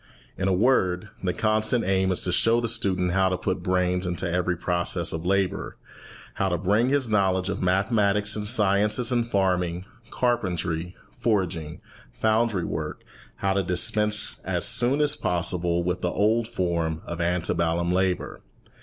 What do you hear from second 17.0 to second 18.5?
of ante bellum labour.